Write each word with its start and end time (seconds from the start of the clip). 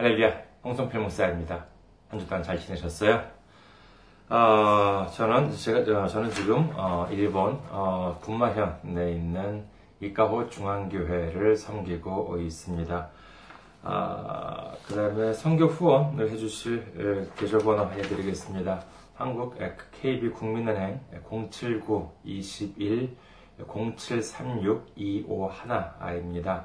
할렐루야, 0.00 0.32
홍성필 0.64 0.98
목사입니다. 0.98 1.66
한 2.08 2.18
주 2.18 2.26
동안 2.26 2.42
잘 2.42 2.58
지내셨어요? 2.58 3.22
어, 4.30 5.06
저는, 5.14 5.54
제가, 5.54 6.08
저는 6.08 6.30
지금, 6.30 6.70
어, 6.74 7.06
일본, 7.10 7.60
어, 7.68 8.18
군마현 8.22 8.78
내 8.94 9.12
있는 9.12 9.66
이카호 10.00 10.48
중앙교회를 10.48 11.54
섬기고 11.54 12.38
있습니다. 12.38 13.10
아, 13.82 14.72
그 14.88 14.94
다음에 14.94 15.34
선교 15.34 15.66
후원을 15.66 16.30
해주실 16.30 17.28
계좌번호 17.36 17.90
해드리겠습니다. 17.90 18.82
한국 19.16 19.58
KB 20.00 20.30
국민은행 20.30 20.98
079-21 21.28 23.10
0736-251입니다. 23.68 26.64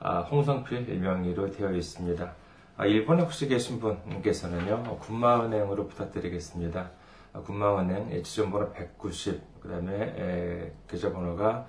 아, 0.00 0.20
홍성필 0.20 0.88
일명의로 0.88 1.50
되어 1.50 1.70
있습니다. 1.72 2.32
아, 2.74 2.86
일본에 2.86 3.20
혹시 3.22 3.48
계신 3.48 3.78
분께서는요, 3.78 4.96
군마은행으로 4.98 5.88
부탁드리겠습니다. 5.88 6.90
아, 7.34 7.40
군마은행 7.40 8.22
지점번호 8.22 8.72
190, 8.72 9.60
그 9.60 9.68
다음에 9.68 10.72
계좌번호가 10.88 11.66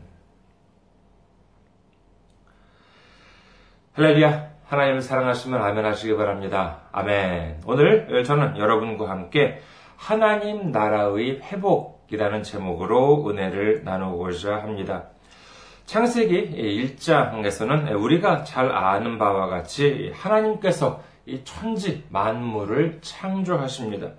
할렐루야. 3.94 4.56
하나님을 4.66 5.04
사랑하시면 5.04 5.62
아멘 5.62 5.86
하시기 5.86 6.18
바랍니다. 6.18 6.80
아멘. 6.92 7.62
오늘 7.68 8.24
저는 8.24 8.58
여러분과 8.58 9.08
함께 9.08 9.62
하나님 9.98 10.72
나라의 10.72 11.42
회복 11.44 11.95
이라는 12.10 12.44
제목으로 12.44 13.28
은혜를 13.28 13.84
나누고자 13.84 14.58
합니다. 14.58 15.06
창세기 15.86 16.98
1장에서는 16.98 18.02
우리가 18.02 18.44
잘 18.44 18.72
아는 18.72 19.18
바와 19.18 19.48
같이 19.48 20.12
하나님께서 20.16 21.02
이 21.26 21.44
천지 21.44 22.04
만물을 22.10 23.00
창조하십니다. 23.02 24.10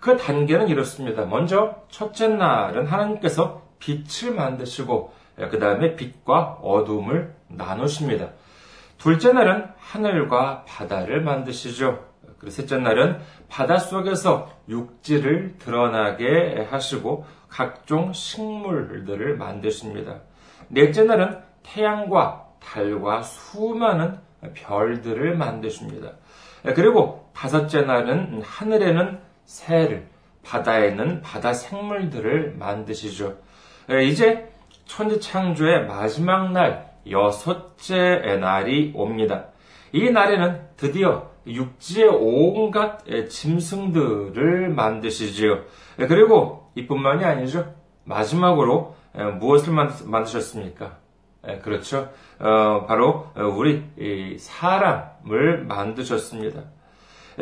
그 0.00 0.16
단계는 0.16 0.68
이렇습니다. 0.68 1.24
먼저 1.24 1.82
첫째 1.88 2.28
날은 2.28 2.86
하나님께서 2.86 3.62
빛을 3.78 4.34
만드시고 4.34 5.12
그 5.50 5.58
다음에 5.58 5.96
빛과 5.96 6.58
어둠을 6.62 7.34
나누십니다. 7.48 8.30
둘째 8.98 9.32
날은 9.32 9.66
하늘과 9.78 10.64
바다를 10.66 11.22
만드시죠. 11.22 12.09
그리고 12.40 12.50
셋째 12.50 12.78
날은 12.78 13.20
바닷속에서 13.48 14.50
육지를 14.68 15.56
드러나게 15.58 16.66
하시고 16.70 17.26
각종 17.48 18.12
식물들을 18.12 19.36
만드십니다. 19.36 20.20
넷째 20.68 21.04
날은 21.04 21.38
태양과 21.62 22.46
달과 22.60 23.22
수많은 23.22 24.18
별들을 24.54 25.36
만드십니다. 25.36 26.12
그리고 26.74 27.30
다섯째 27.34 27.82
날은 27.82 28.42
하늘에는 28.42 29.18
새를, 29.44 30.06
바다에는 30.42 31.22
바다 31.22 31.52
생물들을 31.52 32.54
만드시죠. 32.58 33.36
이제 34.02 34.50
천지 34.86 35.20
창조의 35.20 35.86
마지막 35.86 36.52
날, 36.52 36.90
여섯째 37.10 38.36
날이 38.40 38.92
옵니다. 38.94 39.46
이 39.92 40.10
날에는 40.10 40.60
드디어 40.76 41.29
육지의 41.46 42.08
온갖 42.08 43.04
짐승들을 43.28 44.68
만드시지요. 44.70 45.60
그리고 45.96 46.70
이뿐만이 46.74 47.24
아니죠. 47.24 47.74
마지막으로 48.04 48.94
무엇을 49.38 49.72
만드셨습니까? 50.04 50.98
그렇죠. 51.62 52.10
어, 52.38 52.84
바로 52.86 53.28
우리 53.34 54.36
사람을 54.38 55.64
만드셨습니다. 55.64 56.62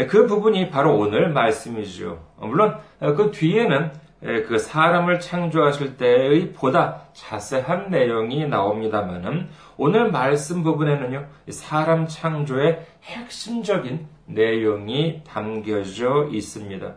그 0.08 0.26
부분이 0.26 0.70
바로 0.70 0.96
오늘 0.96 1.30
말씀이죠. 1.30 2.24
물론 2.36 2.78
그 3.00 3.30
뒤에는 3.32 3.90
그 4.20 4.58
사람을 4.58 5.20
창조하실 5.20 5.96
때의 5.96 6.52
보다 6.52 7.02
자세한 7.12 7.90
내용이 7.90 8.46
나옵니다만은 8.48 9.48
오늘 9.76 10.10
말씀 10.10 10.64
부분에는요 10.64 11.26
사람 11.50 12.06
창조의 12.06 12.84
핵심적인 13.04 14.06
내용이 14.26 15.22
담겨져 15.24 16.28
있습니다. 16.32 16.94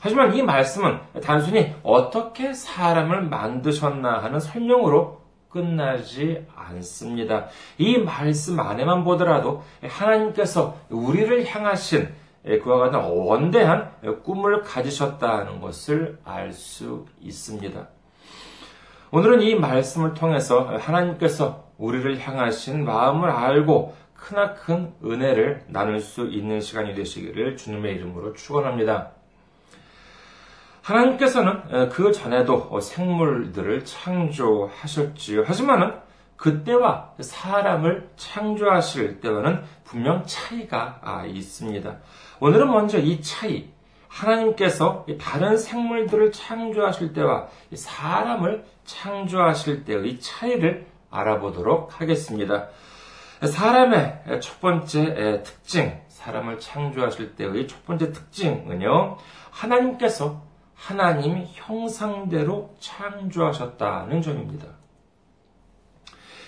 하지만 0.00 0.34
이 0.34 0.42
말씀은 0.42 0.98
단순히 1.22 1.74
어떻게 1.82 2.52
사람을 2.52 3.22
만드셨나 3.22 4.18
하는 4.18 4.38
설명으로 4.38 5.22
끝나지 5.48 6.44
않습니다. 6.54 7.46
이 7.78 7.96
말씀 7.96 8.60
안에만 8.60 9.04
보더라도 9.04 9.64
하나님께서 9.82 10.76
우리를 10.90 11.46
향하신 11.46 12.08
그와 12.62 12.78
같은 12.78 13.00
원대한 13.00 13.90
꿈을 14.22 14.62
가지셨다는 14.62 15.60
것을 15.60 16.18
알 16.24 16.52
수 16.52 17.06
있습니다. 17.20 17.88
오늘은 19.10 19.42
이 19.42 19.56
말씀을 19.56 20.14
통해서 20.14 20.60
하나님께서 20.78 21.64
우리를 21.78 22.18
향하신 22.20 22.84
마음을 22.84 23.30
알고 23.30 23.94
크나큰 24.14 24.94
은혜를 25.04 25.64
나눌 25.68 26.00
수 26.00 26.26
있는 26.26 26.60
시간이 26.60 26.94
되시기를 26.94 27.56
주님의 27.56 27.96
이름으로 27.96 28.32
축원합니다. 28.32 29.10
하나님께서는 30.82 31.88
그 31.90 32.12
전에도 32.12 32.80
생물들을 32.80 33.84
창조하셨지요. 33.84 35.42
하지만은 35.44 35.94
그때와 36.36 37.12
사람을 37.20 38.10
창조하실 38.16 39.20
때와는 39.20 39.62
분명 39.84 40.24
차이가 40.26 41.00
아, 41.02 41.24
있습니다. 41.24 41.96
오늘은 42.40 42.70
먼저 42.70 42.98
이 42.98 43.20
차이, 43.22 43.70
하나님께서 44.08 45.06
다른 45.20 45.56
생물들을 45.56 46.32
창조하실 46.32 47.12
때와 47.12 47.48
사람을 47.74 48.64
창조하실 48.84 49.84
때의 49.84 50.20
차이를 50.20 50.86
알아보도록 51.10 52.00
하겠습니다. 52.00 52.68
사람의 53.42 54.40
첫 54.40 54.60
번째 54.60 55.42
특징, 55.44 56.00
사람을 56.08 56.58
창조하실 56.58 57.36
때의 57.36 57.68
첫 57.68 57.84
번째 57.84 58.12
특징은요, 58.12 59.18
하나님께서 59.50 60.42
하나님 60.74 61.44
형상대로 61.52 62.74
창조하셨다는 62.80 64.22
점입니다. 64.22 64.68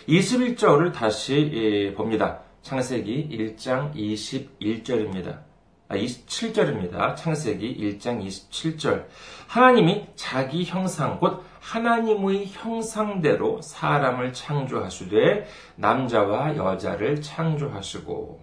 21절을 0.09 0.95
다시 0.95 1.51
예, 1.53 1.95
봅니다. 1.95 2.39
창세기 2.63 3.29
1장 3.31 3.95
21절입니다. 3.95 5.41
아, 5.89 5.97
27절입니다. 5.97 7.15
창세기 7.15 7.77
1장 7.77 8.27
27절. 8.27 9.05
하나님이 9.49 10.07
자기 10.17 10.65
형상, 10.65 11.21
곧 11.21 11.45
하나님의 11.61 12.47
형상대로 12.47 13.61
사람을 13.61 14.33
창조하시되 14.33 15.47
남자와 15.77 16.57
여자를 16.57 17.21
창조하시고 17.21 18.41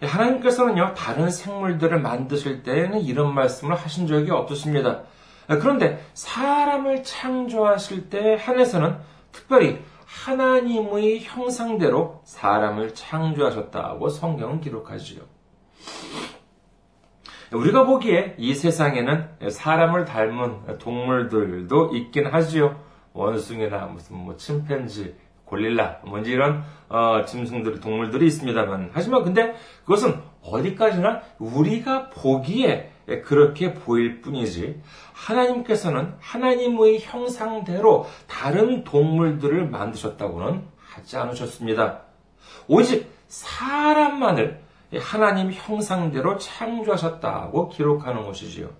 하나님께서는요, 0.00 0.94
다른 0.96 1.28
생물들을 1.30 2.00
만드실 2.00 2.62
때에는 2.62 3.02
이런 3.02 3.34
말씀을 3.34 3.76
하신 3.76 4.06
적이 4.06 4.30
없으십니다. 4.30 5.02
그런데 5.46 6.02
사람을 6.14 7.04
창조하실 7.04 8.08
때 8.08 8.38
한에서는 8.40 8.96
특별히 9.30 9.80
하나님의 10.22 11.20
형상대로 11.24 12.20
사람을 12.24 12.94
창조하셨다고 12.94 14.08
성경은 14.08 14.60
기록하지요. 14.60 15.22
우리가 17.52 17.84
보기에 17.84 18.36
이 18.38 18.54
세상에는 18.54 19.50
사람을 19.50 20.04
닮은 20.04 20.78
동물들도 20.78 21.94
있긴 21.94 22.26
하지요. 22.26 22.80
원숭이나 23.12 23.86
무슨 23.86 24.16
뭐 24.16 24.36
침팬지, 24.36 25.16
골릴라, 25.44 26.00
뭔지 26.04 26.30
이런 26.30 26.64
어, 26.88 27.24
짐승들, 27.24 27.80
동물들이 27.80 28.26
있습니다만 28.26 28.90
하지만 28.92 29.22
근데 29.22 29.54
그것은 29.82 30.20
어디까지나 30.42 31.22
우리가 31.38 32.10
보기에 32.10 32.93
그렇게 33.24 33.74
보일 33.74 34.20
뿐이지 34.20 34.80
하나님께서는 35.12 36.14
하나님의 36.20 37.00
형상대로 37.00 38.06
다른 38.26 38.84
동물들을 38.84 39.68
만드셨다고는 39.68 40.62
하지 40.76 41.16
않으셨습니다. 41.16 42.02
오직 42.68 43.12
사람만을 43.28 44.62
하나님 45.00 45.52
형상대로 45.52 46.38
창조하셨다고 46.38 47.68
기록하는 47.68 48.24
것이지요. 48.24 48.70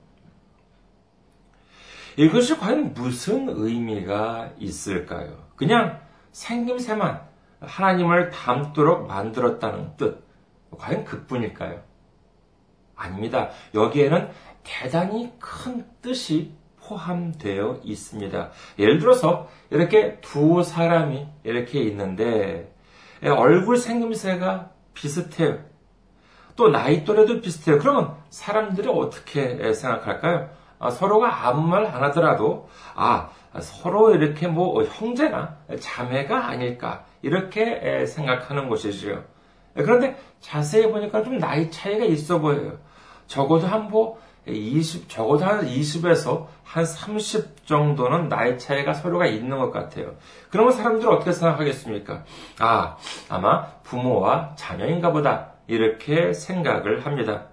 이것이 2.17 2.57
과연 2.57 2.95
무슨 2.95 3.49
의미가 3.49 4.53
있을까요? 4.59 5.37
그냥 5.57 6.01
생김새만 6.33 7.23
하나님을 7.61 8.31
닮도록 8.31 9.07
만들었다는 9.07 9.97
뜻. 9.97 10.25
과연 10.79 11.05
그뿐일까요? 11.05 11.83
아닙니다. 12.97 13.51
여기에는 13.75 14.31
대단히 14.63 15.33
큰 15.39 15.85
뜻이 16.03 16.53
포함되어 16.81 17.81
있습니다. 17.83 18.51
예를 18.79 18.99
들어서 18.99 19.49
이렇게 19.71 20.19
두 20.21 20.63
사람이 20.63 21.27
이렇게 21.45 21.81
있는데 21.83 22.73
얼굴 23.23 23.77
생김새가 23.79 24.71
비슷해요. 24.93 25.59
또 26.57 26.69
나이 26.69 27.05
또래도 27.05 27.41
비슷해요. 27.41 27.79
그러면 27.79 28.15
사람들이 28.31 28.89
어떻게 28.89 29.73
생각할까요? 29.73 30.51
아, 30.79 30.91
서로가 30.91 31.47
아무 31.49 31.67
말 31.67 31.87
안 31.87 32.03
하더라도 32.05 32.69
아 32.95 33.31
서로 33.61 34.15
이렇게 34.15 34.47
뭐 34.49 34.85
형제나 34.85 35.57
자매가 35.81 36.47
아닐까 36.47 37.07
이렇게 37.23 38.05
생각하는 38.07 38.69
것이지요. 38.69 39.25
그런데 39.75 40.17
자세히 40.41 40.91
보니까 40.91 41.23
좀 41.23 41.39
나이 41.39 41.71
차이가 41.71 42.05
있어 42.05 42.39
보여요. 42.39 42.79
적어도 43.27 43.67
한뭐 43.67 44.19
20, 44.47 45.09
적어도 45.09 45.45
한 45.45 45.67
20에서 45.67 46.47
한 46.63 46.85
30 46.85 47.67
정도는 47.67 48.29
나이 48.29 48.59
차이가 48.59 48.93
서로가 48.93 49.27
있는 49.27 49.59
것 49.59 49.71
같아요. 49.71 50.15
그러면 50.51 50.73
사람들은 50.73 51.11
어떻게 51.11 51.33
생각하겠습니까? 51.33 52.25
아, 52.61 52.97
아마 53.29 53.67
부모와 53.83 54.53
자녀인가 54.57 55.13
보다. 55.13 55.53
이렇게 55.67 56.35
생각을 56.35 57.07
합니다. 57.07 57.47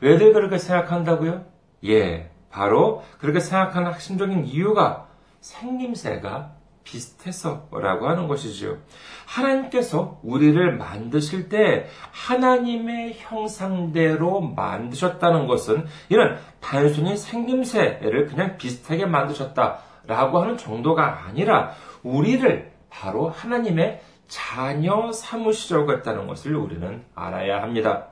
왜들 0.00 0.32
그렇게 0.32 0.58
생각한다고요? 0.58 1.44
예, 1.86 2.30
바로 2.50 3.02
그렇게 3.18 3.40
생각하는 3.40 3.92
핵심적인 3.94 4.44
이유가 4.44 5.06
생김새가 5.40 6.52
비슷해서라고 6.88 8.08
하는 8.08 8.28
것이지요. 8.28 8.78
하나님께서 9.26 10.18
우리를 10.22 10.76
만드실 10.76 11.48
때 11.48 11.86
하나님의 12.12 13.16
형상대로 13.18 14.40
만드셨다는 14.40 15.46
것은 15.46 15.86
이는 16.08 16.36
단순히 16.60 17.16
생김새를 17.16 18.26
그냥 18.26 18.56
비슷하게 18.56 19.06
만드셨다라고 19.06 20.40
하는 20.40 20.56
정도가 20.56 21.26
아니라 21.26 21.72
우리를 22.02 22.72
바로 22.88 23.28
하나님의 23.28 24.00
자녀 24.28 25.12
삼으시려고 25.12 25.92
했다는 25.92 26.26
것을 26.26 26.54
우리는 26.54 27.02
알아야 27.14 27.62
합니다. 27.62 28.08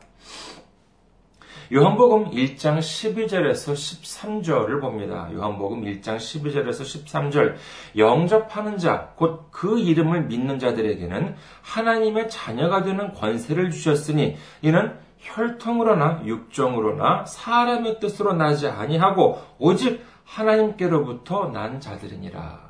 요한복음 1.72 2.30
1장 2.30 2.78
12절에서 2.78 3.74
13절을 3.74 4.80
봅니다. 4.80 5.28
요한복음 5.32 5.82
1장 5.82 6.16
12절에서 6.16 6.82
13절. 6.82 7.56
영접하는 7.96 8.78
자, 8.78 9.12
곧 9.16 9.46
그 9.56 9.78
이름을 9.78 10.26
믿는 10.26 10.58
자들에게는 10.58 11.34
하나님의 11.62 12.28
자녀가 12.28 12.82
되는 12.82 13.12
권세를 13.14 13.70
주셨으니 13.70 14.36
이는 14.60 14.92
혈통으로나 15.18 16.22
육정으로나 16.26 17.24
사람의 17.24 17.98
뜻으로 17.98 18.34
나지 18.34 18.68
아니하고 18.68 19.40
오직 19.58 20.04
하나님께로부터 20.24 21.48
난 21.48 21.80
자들이니라. 21.80 22.65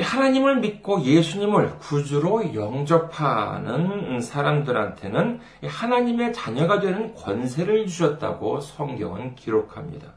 하나님을 0.00 0.56
믿고 0.60 1.02
예수님을 1.02 1.78
구주로 1.78 2.54
영접하는 2.54 4.20
사람들한테는 4.20 5.40
하나님의 5.64 6.32
자녀가 6.32 6.80
되는 6.80 7.14
권세를 7.14 7.86
주셨다고 7.86 8.60
성경은 8.60 9.36
기록합니다. 9.36 10.14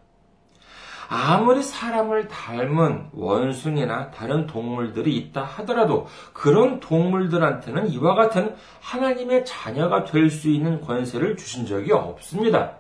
아무리 1.10 1.64
사람을 1.64 2.28
닮은 2.28 3.12
원숭이나 3.14 4.12
다른 4.12 4.46
동물들이 4.46 5.16
있다 5.16 5.44
하더라도 5.44 6.08
그런 6.34 6.80
동물들한테는 6.82 7.90
이와 7.92 8.16
같은 8.16 8.56
하나님의 8.82 9.46
자녀가 9.46 10.04
될 10.04 10.30
수 10.30 10.50
있는 10.50 10.82
권세를 10.82 11.38
주신 11.38 11.66
적이 11.66 11.94
없습니다. 11.94 12.74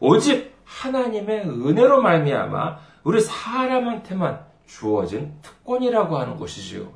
오직 0.00 0.56
하나님의 0.64 1.42
은혜로 1.42 2.00
말미암아 2.00 2.78
우리 3.04 3.20
사람한테만 3.20 4.47
주어진 4.68 5.34
특권이라고 5.42 6.16
하는 6.16 6.36
것이지요. 6.36 6.92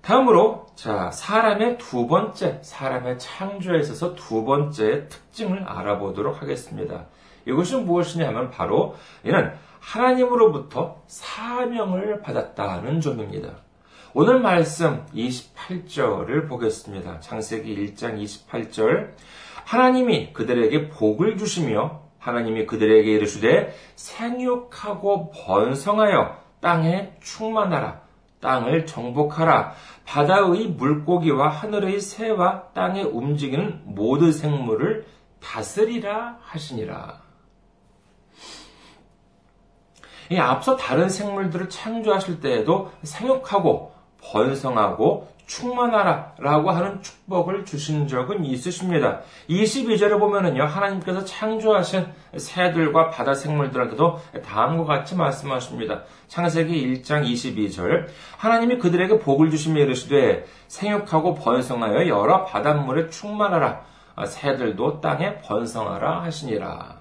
다음으로 0.00 0.66
자 0.76 1.10
사람의 1.10 1.78
두 1.78 2.06
번째 2.06 2.60
사람의 2.62 3.18
창조에 3.18 3.80
있어서 3.80 4.14
두 4.14 4.44
번째 4.44 5.08
특징을 5.08 5.64
알아보도록 5.64 6.40
하겠습니다. 6.40 7.06
이것은 7.44 7.84
무엇이냐 7.84 8.26
하면 8.28 8.50
바로 8.50 8.94
이는 9.24 9.52
하나님으로부터 9.80 11.02
사명을 11.08 12.22
받았다는 12.22 13.00
점입니다. 13.00 13.56
오늘 14.14 14.40
말씀 14.40 15.04
28절을 15.14 16.48
보겠습니다. 16.48 17.20
창세기 17.20 17.94
1장 17.94 18.22
28절 18.22 19.10
하나님이 19.64 20.32
그들에게 20.32 20.88
복을 20.88 21.36
주시며 21.36 22.05
하나님이 22.26 22.66
그들에게 22.66 23.08
이르시되 23.08 23.72
생육하고 23.94 25.30
번성하여 25.30 26.36
땅에 26.60 27.12
충만하라. 27.22 28.00
땅을 28.40 28.84
정복하라. 28.84 29.74
바다의 30.04 30.68
물고기와 30.68 31.48
하늘의 31.48 32.00
새와 32.00 32.72
땅에 32.74 33.02
움직이는 33.02 33.82
모든 33.84 34.32
생물을 34.32 35.06
다스리라 35.40 36.38
하시니라. 36.42 37.22
이 40.30 40.36
앞서 40.38 40.76
다른 40.76 41.08
생물들을 41.08 41.68
창조하실 41.68 42.40
때에도 42.40 42.90
생육하고 43.04 43.92
번성하고 44.20 45.28
충만하라 45.46 46.34
라고 46.38 46.70
하는 46.70 47.00
축복을 47.02 47.64
주신 47.64 48.06
적은 48.08 48.44
있으십니다. 48.44 49.20
22절에 49.48 50.18
보면은요, 50.18 50.64
하나님께서 50.64 51.24
창조하신 51.24 52.06
새들과 52.36 53.10
바다 53.10 53.34
생물들한테도 53.34 54.18
다음과 54.44 54.84
같이 54.84 55.14
말씀하십니다. 55.14 56.02
창세기 56.28 57.02
1장 57.02 57.24
22절. 57.24 58.06
하나님이 58.36 58.78
그들에게 58.78 59.18
복을 59.20 59.50
주시며 59.50 59.82
이르시되 59.82 60.44
생육하고 60.68 61.34
번성하여 61.34 62.08
여러 62.08 62.44
바닷물에 62.44 63.08
충만하라. 63.08 63.82
새들도 64.26 65.00
땅에 65.00 65.38
번성하라 65.40 66.22
하시니라. 66.22 66.95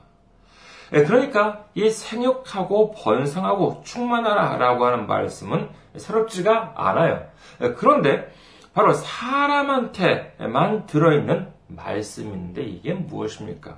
예, 0.93 1.03
그러니까 1.03 1.65
이 1.73 1.89
생육하고 1.89 2.91
번성하고 2.91 3.81
충만하라 3.83 4.57
라고 4.57 4.85
하는 4.85 5.07
말씀은 5.07 5.69
새롭지가 5.97 6.73
않아요. 6.75 7.25
예, 7.61 7.73
그런데 7.73 8.31
바로 8.73 8.93
사람한테만 8.93 10.85
들어있는 10.85 11.51
말씀인데 11.67 12.61
이게 12.63 12.93
무엇입니까? 12.93 13.77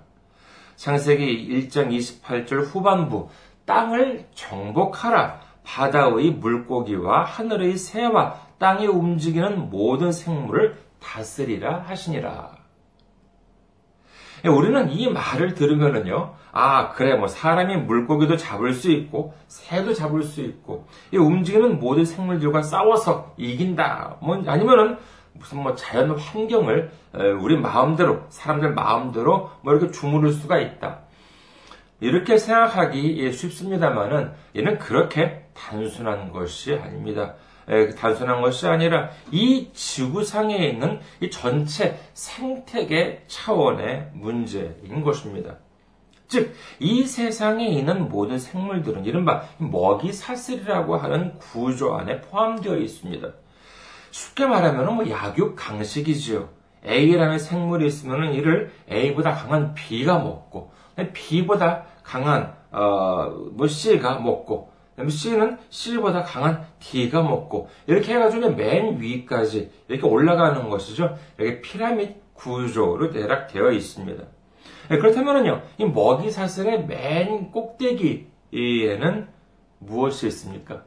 창세기 0.76 1.70
1장 1.70 1.90
28절 1.90 2.66
후반부 2.66 3.30
땅을 3.66 4.28
정복하라 4.34 5.40
바다의 5.64 6.32
물고기와 6.32 7.26
하늘의 7.26 7.78
새와 7.78 8.40
땅에 8.58 8.88
움직이는 8.88 9.70
모든 9.70 10.12
생물을 10.12 10.78
다스리라 11.00 11.84
하시니라. 11.88 12.57
예, 14.46 14.50
우리는 14.50 14.90
이 14.92 15.10
말을 15.10 15.54
들으면은요, 15.54 16.36
아, 16.52 16.90
그래, 16.90 17.16
뭐, 17.16 17.28
사람이 17.28 17.78
물고기도 17.78 18.38
잡을 18.38 18.74
수 18.74 18.92
있고, 18.92 19.34
새도 19.48 19.94
잡을 19.94 20.24
수 20.24 20.42
있고, 20.42 20.88
이 21.12 21.18
움직이는 21.18 21.80
모든 21.80 22.06
생물들과 22.06 22.62
싸워서 22.62 23.34
이긴다. 23.38 24.18
뭐, 24.22 24.42
아니면은, 24.46 24.98
무슨 25.34 25.62
뭐 25.62 25.76
자연 25.76 26.18
환경을 26.18 26.90
우리 27.42 27.58
마음대로, 27.58 28.22
사람들 28.30 28.74
마음대로 28.74 29.52
뭐 29.62 29.74
이렇게 29.74 29.92
주무를 29.92 30.32
수가 30.32 30.58
있다. 30.58 31.02
이렇게 32.00 32.38
생각하기 32.38 33.32
쉽습니다만은, 33.32 34.32
얘는 34.56 34.80
그렇게 34.80 35.46
단순한 35.54 36.32
것이 36.32 36.74
아닙니다. 36.74 37.36
단순한 37.98 38.42
것이 38.42 38.66
아니라 38.68 39.10
이 39.32 39.70
지구상에 39.74 40.56
있는 40.56 41.00
이 41.20 41.30
전체 41.30 42.00
생태계 42.14 43.26
차원의 43.28 44.12
문제인 44.14 45.04
것입니다. 45.04 45.58
즉, 46.28 46.54
이 46.80 47.04
세상에 47.04 47.68
있는 47.68 48.10
모든 48.10 48.38
생물들은 48.38 49.06
이른바 49.06 49.44
먹이 49.58 50.12
사슬이라고 50.12 50.98
하는 50.98 51.38
구조 51.40 51.96
안에 51.96 52.22
포함되어 52.22 52.78
있습니다. 52.78 53.30
쉽게 54.12 54.46
말하면 54.46 54.96
뭐 54.96 55.10
약육 55.10 55.56
강식이지요. 55.56 56.50
A라는 56.86 57.40
생물이 57.40 57.88
있으면 57.88 58.34
이를 58.34 58.72
A보다 58.92 59.34
강한 59.34 59.74
B가 59.74 60.20
먹고, 60.20 60.72
B보다 61.14 61.84
강한 62.04 62.56
어, 62.72 63.30
뭐 63.54 63.68
C가 63.68 64.20
먹고, 64.20 64.72
C는 65.06 65.60
C보다 65.70 66.24
강한 66.24 66.66
D가 66.80 67.22
먹고 67.22 67.70
이렇게 67.86 68.16
해가지고 68.16 68.52
맨 68.52 69.00
위까지 69.00 69.72
이렇게 69.88 70.08
올라가는 70.08 70.68
것이죠. 70.70 71.16
이렇게 71.38 71.62
피라미드 71.62 72.16
구조로 72.34 73.12
대략 73.12 73.48
되어 73.48 73.72
있습니다. 73.72 74.24
네, 74.90 74.98
그렇다면요, 74.98 75.64
이 75.78 75.86
먹이 75.86 76.32
사슬의 76.32 76.86
맨 76.86 77.52
꼭대기에는 77.52 79.28
무엇이 79.80 80.28
있습니까? 80.28 80.84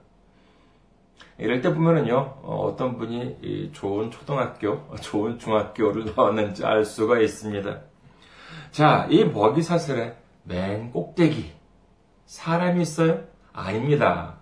이럴 1.38 1.60
때 1.60 1.72
보면은요, 1.72 2.16
어, 2.42 2.74
떤 2.78 2.98
분이 2.98 3.70
좋은 3.72 4.10
초등학교, 4.10 4.94
좋은 5.00 5.38
중학교를 5.38 6.12
나왔는지 6.16 6.64
알 6.64 6.84
수가 6.84 7.20
있습니다. 7.20 7.80
자, 8.70 9.06
이 9.10 9.24
먹이 9.24 9.62
사슬의 9.62 10.16
맨 10.44 10.90
꼭대기, 10.92 11.52
사람이 12.26 12.82
있어요? 12.82 13.29
아닙니다. 13.52 14.40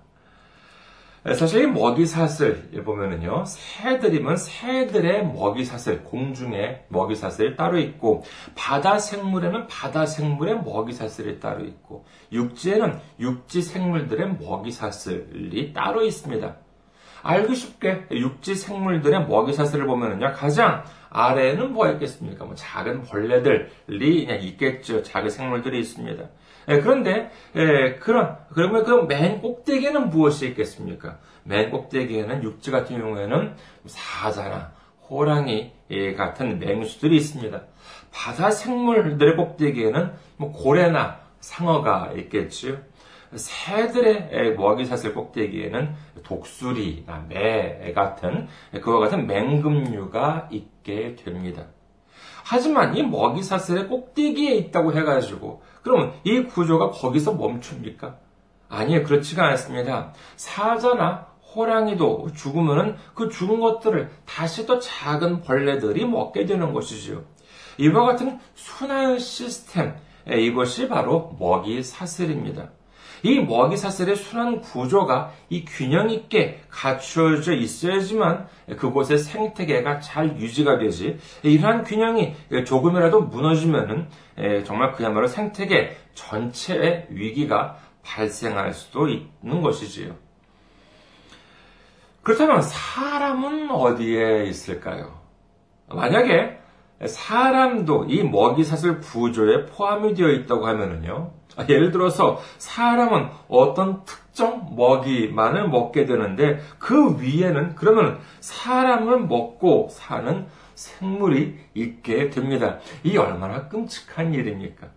사실 1.35 1.65
이 1.65 1.67
먹이사슬 1.67 2.71
보면은요, 2.85 3.45
새들이면 3.47 4.37
새들의 4.37 5.27
먹이사슬, 5.27 6.05
공중에 6.05 6.85
먹이사슬이 6.89 7.57
따로 7.57 7.79
있고, 7.79 8.23
바다 8.55 8.99
생물에는 8.99 9.67
바다 9.67 10.07
생물의 10.07 10.63
먹이사슬이 10.63 11.41
따로 11.41 11.65
있고, 11.65 12.07
육지에는 12.33 12.99
육지 13.21 13.63
생물들의 13.63 14.39
먹이사슬이 14.39 15.73
따로 15.75 16.03
있습니다. 16.03 16.57
알기 17.23 17.55
쉽게 17.57 18.07
육지 18.13 18.55
생물들의 18.55 19.27
먹이사슬을 19.27 19.87
보면은요, 19.87 20.33
가장 20.35 20.85
아래에는 21.11 21.73
뭐가 21.73 21.93
있겠습니까? 21.93 22.45
뭐 22.45 22.55
작은 22.55 23.03
벌레들이 23.03 24.29
있겠죠. 24.43 25.03
작은 25.03 25.31
생물들이 25.31 25.81
있습니다. 25.81 26.25
예, 26.69 26.81
그런데 26.81 27.31
예, 27.57 27.95
그런 28.01 28.37
그러면 28.53 28.85
그 28.85 29.03
맨 29.07 29.41
꼭대기에는 29.41 30.11
무엇이 30.11 30.49
있겠습니까? 30.49 31.19
맨 31.45 31.71
꼭대기에는 31.71 32.43
육지 32.43 32.71
같은 32.71 32.99
경우에는 32.99 33.55
사자나 33.87 34.73
호랑이 35.09 35.73
예, 35.91 36.15
같은 36.15 36.59
맹수들이 36.59 37.17
있습니다. 37.17 37.63
바다 38.13 38.51
생물들의 38.51 39.37
꼭대기에는 39.37 40.13
뭐 40.37 40.53
고래나 40.53 41.21
상어가 41.41 42.13
있겠지요. 42.17 42.77
새들의 43.35 44.55
먹이사슬 44.57 45.15
꼭대기에는 45.15 45.95
독수리나 46.25 47.27
매 47.29 47.93
같은 47.95 48.49
그와 48.83 49.01
같은 49.01 49.27
맹금류가 49.27 50.49
있게 50.51 51.15
됩니다. 51.17 51.67
하지만 52.51 52.97
이 52.97 53.03
먹이 53.03 53.43
사슬의 53.43 53.89
꼭대기에 53.89 54.55
있다고 54.55 54.95
해가지고 54.95 55.61
그러면 55.83 56.15
이 56.25 56.45
구조가 56.45 56.93
거기서 56.93 57.35
멈춥니까? 57.35 58.17
아니요, 58.71 59.03
그렇지가 59.03 59.47
않습니다. 59.49 60.15
사자나 60.37 61.27
호랑이도 61.55 62.29
죽으면 62.35 62.97
그 63.15 63.29
죽은 63.29 63.61
것들을 63.61 64.11
다시 64.25 64.65
또 64.65 64.79
작은 64.79 65.43
벌레들이 65.43 66.07
먹게 66.07 66.47
되는 66.47 66.73
것이지요. 66.73 67.23
이와 67.77 68.07
같은 68.07 68.39
순환 68.55 69.19
시스템, 69.19 69.97
이것이 70.27 70.89
바로 70.89 71.37
먹이 71.39 71.83
사슬입니다. 71.83 72.71
이 73.23 73.41
먹이 73.41 73.77
사슬의 73.77 74.17
순환 74.17 74.61
구조가 74.61 75.33
이 75.51 75.65
균형 75.65 76.11
있게 76.11 76.61
갖추어져 76.69 77.55
있어야지만 77.55 78.47
그곳의 78.77 79.19
생태계가 79.19 80.01
잘 80.01 80.39
유지가 80.39 80.79
되지 80.79 81.19
이러한 81.43 81.85
균형이 81.85 82.35
조금이라도 82.67 83.23
무너지면은 83.23 84.09
정말 84.65 84.93
그야말로 84.93 85.27
생태계 85.27 85.97
전체의 86.15 87.07
위기가 87.11 87.77
발생할 88.03 88.73
수도 88.73 89.09
있는 89.09 89.63
것이지요. 89.63 90.15
그렇다면 92.23 92.63
사람은 92.63 93.71
어디에 93.71 94.45
있을까요? 94.45 95.19
만약에 95.89 96.58
사람도 97.05 98.07
이 98.09 98.25
먹이사슬 98.25 99.01
구조에 99.01 99.67
포함이 99.67 100.15
되어 100.15 100.31
있다고 100.31 100.67
하면은요, 100.67 101.31
아, 101.57 101.67
예를 101.69 101.91
들어서 101.91 102.41
사람은 102.59 103.29
어떤 103.49 104.05
특정 104.05 104.75
먹이만을 104.77 105.69
먹게 105.69 106.07
되는데 106.07 106.61
그 106.79 107.21
위에는 107.21 107.75
그러면 107.75 108.19
사람을 108.41 109.27
먹고 109.27 109.89
사는 109.91 110.47
생물이 110.75 111.59
있게 111.75 112.31
됩니다. 112.31 112.79
이 113.03 113.17
얼마나 113.17 113.69
끔찍한 113.69 114.35
일입니까? 114.35 114.89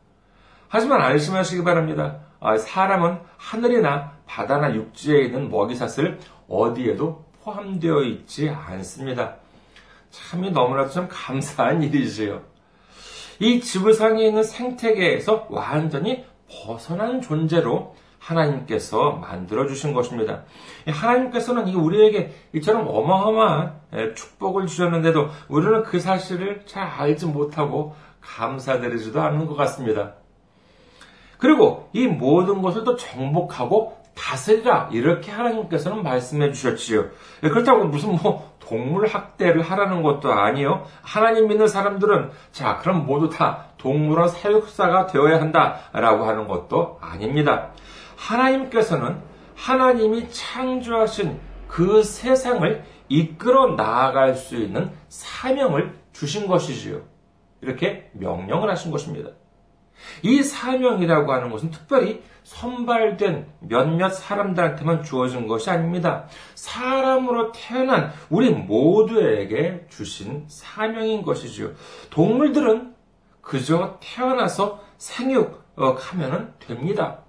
하지만 0.67 1.01
안심하시기 1.01 1.63
바랍니다. 1.63 2.20
아, 2.39 2.58
사람은 2.58 3.20
하늘이나 3.38 4.13
바다나 4.25 4.74
육지에 4.74 5.24
있는 5.24 5.50
먹이사슬 5.50 6.20
어디에도 6.48 7.25
포함되어 7.43 8.03
있지 8.03 8.50
않습니다. 8.50 9.40
참이 10.12 10.51
너무나도 10.51 10.91
참 10.91 11.08
감사한 11.10 11.82
일이지요. 11.84 12.41
이 13.39 13.60
지구상에 13.60 14.24
있는 14.24 14.44
생태계에서 14.44 15.48
완전히 15.50 16.25
벗어난 16.48 17.22
존재로 17.22 17.96
하나님께서 18.20 19.13
만들어 19.13 19.65
주신 19.65 19.94
것입니다. 19.94 20.44
하나님께서는 20.86 21.74
우리에게 21.74 22.32
이처럼 22.53 22.88
어마어마한 22.88 24.13
축복을 24.15 24.68
주셨는데도 24.68 25.30
우리는 25.48 25.82
그 25.82 26.00
사실을 26.00 26.62
잘 26.68 26.84
알지 26.86 27.25
못하고 27.25 27.96
감사드리지도 28.22 29.20
않는 29.20 29.48
것 29.48 29.56
같습니다. 29.56 30.13
그리고 31.39 31.89
이 31.94 32.06
모든 32.06 32.62
것을 32.62 32.84
또 32.84 32.96
정복하고 32.96 33.98
다스리라 34.22 34.90
이렇게 34.92 35.32
하나님께서는 35.32 36.04
말씀해 36.04 36.51
주셨지요. 36.51 37.06
그렇다고 37.42 37.86
무슨 37.86 38.18
뭐 38.22 38.56
동물 38.60 39.08
학대를 39.08 39.63
하라는 39.63 40.04
것도 40.04 40.32
아니요. 40.32 40.86
하나님 41.01 41.48
믿는 41.48 41.68
사람들은 41.68 42.30
자 42.51 42.78
그럼 42.78 43.08
모두 43.08 43.30
다 43.30 43.66
동물원 43.78 44.30
사육사가 44.30 45.08
되어야 45.08 45.42
한다라고 45.42 46.25
하는 46.25 46.48
것도 46.48 47.00
아닙니다. 47.01 47.72
하나님께서는 48.16 49.18
하나님이 49.56 50.30
창조하신 50.30 51.40
그 51.68 52.04
세상을 52.04 52.84
이끌어 53.10 53.75
나아갈 53.75 54.36
수 54.36 54.56
있는 54.56 54.92
사명을 55.10 56.00
주신 56.13 56.48
것이지요. 56.48 57.01
이렇게 57.62 58.10
명령을 58.13 58.70
하신 58.70 58.92
것입니다. 58.92 59.32
이 60.22 60.43
사명이라고 60.43 61.31
하는 61.31 61.50
것은 61.50 61.72
특별히 61.72 62.22
선발된 62.43 63.48
몇몇 63.60 64.10
사람들한테만 64.10 65.03
주어진 65.03 65.48
것이 65.48 65.70
아닙니다. 65.70 66.25
사람으로 66.55 67.51
태어난 67.51 68.12
우리 68.29 68.50
모두에게 68.50 69.86
주신 69.89 70.46
사명인 70.48 71.24
것이지요. 71.24 71.72
동물들은 72.10 72.96
그저 73.41 74.00
태어나서 74.01 74.81
생육하면 74.98 76.53
됩니다. 76.60 77.20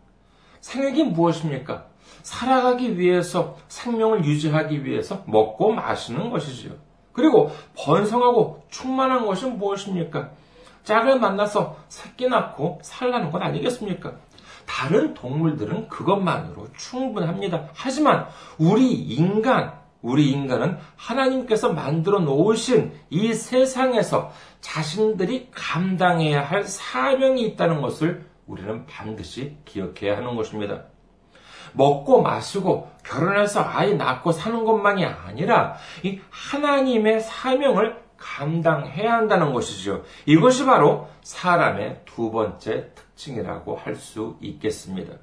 생육이 0.60 1.04
무엇입니까? 1.04 1.86
살아가기 2.22 2.98
위해서, 2.98 3.56
생명을 3.68 4.24
유지하기 4.24 4.84
위해서 4.84 5.24
먹고 5.26 5.72
마시는 5.72 6.30
것이지요. 6.30 6.72
그리고 7.12 7.50
번성하고 7.76 8.64
충만한 8.70 9.26
것은 9.26 9.58
무엇입니까? 9.58 10.30
짝을 10.84 11.18
만나서 11.20 11.76
새끼 11.88 12.28
낳고 12.28 12.80
살라는 12.82 13.30
것 13.30 13.42
아니겠습니까? 13.42 14.12
다른 14.66 15.14
동물들은 15.14 15.88
그것만으로 15.88 16.68
충분합니다. 16.76 17.68
하지만 17.74 18.26
우리 18.58 18.92
인간, 18.92 19.72
우리 20.00 20.30
인간은 20.30 20.78
하나님께서 20.96 21.72
만들어 21.72 22.20
놓으신 22.20 22.92
이 23.10 23.32
세상에서 23.32 24.32
자신들이 24.60 25.50
감당해야 25.52 26.42
할 26.42 26.64
사명이 26.64 27.42
있다는 27.42 27.82
것을 27.82 28.26
우리는 28.46 28.86
반드시 28.86 29.56
기억해야 29.64 30.16
하는 30.16 30.36
것입니다. 30.36 30.84
먹고 31.74 32.22
마시고 32.22 32.90
결혼해서 33.04 33.62
아이 33.62 33.94
낳고 33.94 34.32
사는 34.32 34.64
것만이 34.64 35.04
아니라 35.04 35.76
이 36.02 36.20
하나님의 36.30 37.20
사명을 37.20 38.01
감당해야 38.22 39.12
한다는 39.12 39.52
것이죠. 39.52 40.04
이것이 40.26 40.64
바로 40.64 41.08
사람의 41.22 42.02
두 42.04 42.30
번째 42.30 42.90
특징이라고 42.94 43.76
할 43.76 43.96
수 43.96 44.36
있겠습니다. 44.40 45.14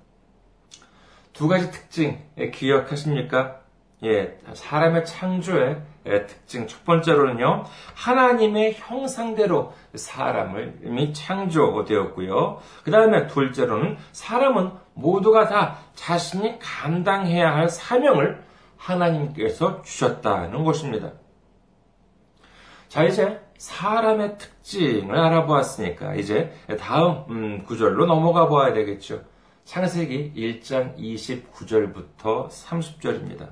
두 1.34 1.48
가지 1.48 1.72
특징 1.72 2.20
기억하십니까? 2.54 3.62
예, 4.04 4.38
사람의 4.54 5.06
창조의 5.06 5.82
특징 6.28 6.68
첫 6.68 6.86
번째로는요, 6.86 7.66
하나님의 7.96 8.76
형상대로 8.76 9.74
사람을 9.94 10.80
이미 10.84 11.14
창조되었고요. 11.14 12.60
그 12.84 12.92
다음에 12.92 13.28
둘째로는 13.28 13.98
사람은 14.12 14.72
모두가 14.94 15.48
다 15.48 15.78
자신이 15.96 16.60
감당해야 16.60 17.54
할 17.54 17.70
사명을 17.70 18.42
하나님께서 18.78 19.82
주셨다는 19.82 20.64
것입니다. 20.64 21.12
자, 22.90 23.04
이제 23.04 23.40
사람의 23.60 24.40
특징을 24.40 25.16
알아보았으니까 25.16 26.16
이제 26.16 26.52
다음 26.80 27.24
음, 27.30 27.64
구절로 27.64 28.08
넘어가 28.08 28.48
보아야 28.48 28.74
되겠죠. 28.74 29.22
창세기 29.64 30.34
1장 30.36 30.98
29절부터 30.98 32.50
30절입니다. 32.50 33.50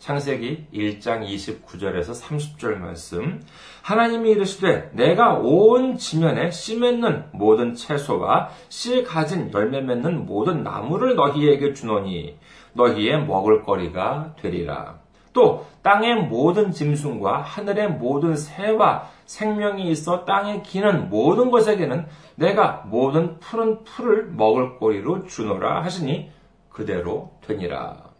창세기 0.00 0.66
1장 0.74 1.24
29절에서 1.24 2.20
30절 2.20 2.78
말씀. 2.78 3.40
하나님이 3.82 4.30
이르시되 4.30 4.90
내가 4.94 5.34
온 5.34 5.96
지면에 5.96 6.50
씨 6.50 6.76
맺는 6.76 7.26
모든 7.32 7.74
채소와 7.74 8.48
씨 8.70 9.04
가진 9.04 9.52
열매 9.54 9.82
맺는 9.82 10.26
모든 10.26 10.64
나무를 10.64 11.14
너희에게 11.14 11.74
주노니 11.74 12.36
너희의 12.72 13.24
먹을 13.24 13.62
거리가 13.62 14.34
되리라. 14.40 14.99
또 15.32 15.66
땅의 15.82 16.24
모든 16.24 16.72
짐승과 16.72 17.42
하늘의 17.42 17.92
모든 17.92 18.36
새와 18.36 19.08
생명이 19.26 19.90
있어 19.90 20.24
땅에 20.24 20.62
기는 20.62 21.08
모든 21.08 21.50
것에게는 21.50 22.06
내가 22.34 22.84
모든 22.86 23.38
푸른 23.38 23.84
풀을 23.84 24.26
먹을 24.30 24.78
거리로 24.78 25.26
주노라 25.26 25.84
하시니 25.84 26.30
그대로 26.68 27.32
되니라. 27.46 28.10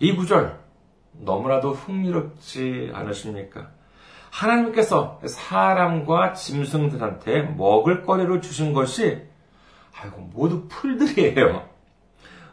이 0.00 0.14
구절 0.14 0.58
너무나도 1.12 1.72
흥미롭지 1.72 2.90
않으십니까? 2.94 3.70
하나님께서 4.30 5.20
사람과 5.26 6.34
짐승들한테 6.34 7.42
먹을 7.56 8.02
거리로 8.04 8.40
주신 8.40 8.72
것이 8.72 9.26
아이고 10.00 10.30
모두 10.32 10.68
풀들이에요. 10.68 11.67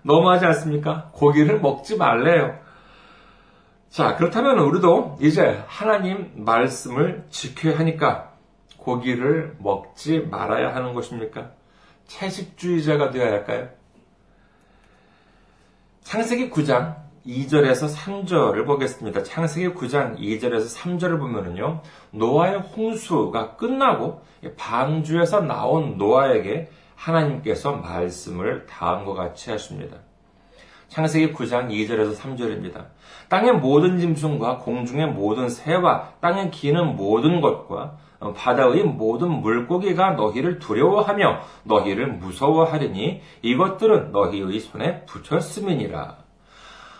너무하지 0.05 0.45
않습니까? 0.45 1.09
고기를 1.13 1.59
먹지 1.59 1.97
말래요. 1.97 2.59
자, 3.89 4.15
그렇다면 4.15 4.59
우리도 4.59 5.17
이제 5.19 5.63
하나님 5.67 6.31
말씀을 6.35 7.25
지켜야 7.29 7.79
하니까 7.79 8.33
고기를 8.77 9.55
먹지 9.59 10.19
말아야 10.19 10.75
하는 10.75 10.93
것입니까? 10.93 11.51
채식주의자가 12.05 13.09
되어야 13.09 13.31
할까요? 13.31 13.69
창세기 16.03 16.51
9장 16.51 16.97
2절에서 17.25 17.91
3절을 17.91 18.67
보겠습니다. 18.67 19.23
창세기 19.23 19.69
9장 19.69 20.19
2절에서 20.19 20.77
3절을 20.77 21.17
보면은요, 21.17 21.81
노아의 22.11 22.59
홍수가 22.59 23.55
끝나고 23.55 24.21
방주에서 24.55 25.41
나온 25.41 25.97
노아에게 25.97 26.69
하나님께서 26.95 27.73
말씀을 27.73 28.65
다음과 28.65 29.13
같이 29.13 29.51
하십니다. 29.51 29.97
창세기 30.87 31.33
9장 31.33 31.69
2절에서 31.69 32.15
3절입니다. 32.15 32.85
땅의 33.29 33.53
모든 33.53 33.97
짐승과 33.97 34.59
공중의 34.59 35.07
모든 35.07 35.49
새와 35.49 36.13
땅에 36.21 36.49
기는 36.49 36.95
모든 36.95 37.41
것과 37.41 37.97
바다의 38.35 38.83
모든 38.83 39.29
물고기가 39.41 40.11
너희를 40.11 40.59
두려워하며 40.59 41.39
너희를 41.63 42.13
무서워하리니 42.13 43.21
이것들은 43.41 44.11
너희의 44.11 44.59
손에 44.59 45.05
붙였음이니라. 45.05 46.17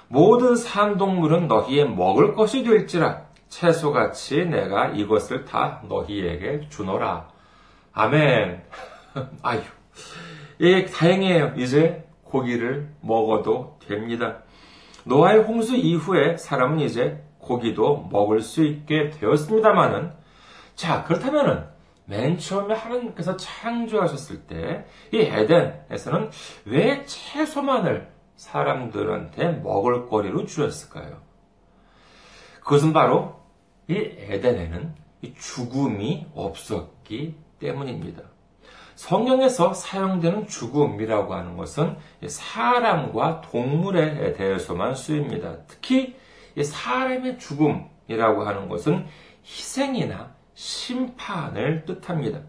모든 0.08 0.56
산동물은 0.56 1.48
너희의 1.48 1.90
먹을 1.90 2.36
것이 2.36 2.64
될지라 2.64 3.22
채소같이 3.50 4.46
내가 4.46 4.88
이것을 4.88 5.46
다 5.46 5.82
너희에게 5.88 6.68
주노라. 6.70 7.28
아멘. 7.94 8.64
아유. 9.42 9.62
예, 10.62 10.86
다행이에요. 10.86 11.54
이제 11.58 12.08
고기를 12.24 12.90
먹어도 13.02 13.80
됩니다. 13.88 14.44
노아의 15.04 15.44
홍수 15.44 15.76
이후에 15.76 16.38
사람은 16.38 16.80
이제 16.80 17.24
고기도 17.38 18.08
먹을 18.12 18.42
수 18.42 18.64
있게 18.64 19.12
되었습니다만은, 19.12 20.12
자, 20.76 21.04
그렇다면은, 21.04 21.66
맨 22.06 22.38
처음에 22.38 22.74
하나님께서 22.76 23.36
창조하셨을 23.38 24.48
때, 24.48 24.86
이 25.12 25.18
에덴에서는 25.20 26.30
왜 26.66 27.04
채소만을 27.06 28.12
사람들한테 28.36 29.52
먹을 29.64 30.08
거리로 30.08 30.46
주었을까요? 30.46 31.22
그것은 32.60 32.94
바로 32.94 33.40
이 33.88 33.94
에덴에는 33.96 34.96
죽음이 35.38 36.28
없었기 36.34 37.36
때문입니다. 37.60 38.24
성경에서 38.96 39.74
사용되는 39.74 40.48
죽음이라고 40.48 41.34
하는 41.34 41.58
것은 41.58 41.98
사람과 42.26 43.42
동물에 43.42 44.34
대해서만 44.34 44.96
쓰입니다. 44.96 45.58
특히 45.68 46.16
사람의 46.62 47.38
죽음이라고 47.38 48.44
하는 48.44 48.70
것은 48.70 49.06
희생이나 49.46 50.34
심판을 50.54 51.86
뜻합니다. 51.86 52.40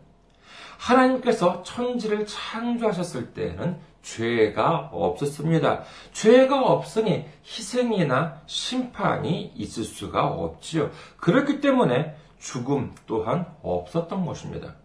하나님께서 0.78 1.62
천지를 1.62 2.26
창조하셨을 2.26 3.32
때에는 3.32 3.78
죄가 4.02 4.90
없었습니다. 4.92 5.82
죄가 6.12 6.64
없으니 6.64 7.26
희생이나 7.44 8.40
심판이 8.46 9.52
있을 9.56 9.82
수가 9.82 10.28
없지요. 10.28 10.90
그렇기 11.16 11.60
때문에 11.60 12.14
죽음 12.38 12.94
또한 13.06 13.46
없었던 13.62 14.24
것입니다. 14.24 14.76